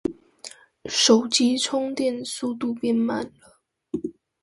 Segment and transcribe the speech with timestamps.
[0.87, 3.61] 手機充電速度變慢了